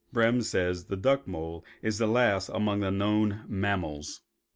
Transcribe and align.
Brehm 0.11 0.41
says 0.41 0.85
that 0.85 0.89
the 0.95 0.99
duck 0.99 1.27
mole 1.27 1.63
is 1.83 1.99
the 1.99 2.07
last 2.07 2.49
among 2.49 2.79
the 2.79 2.89
known 2.89 3.43
mammals. 3.47 4.21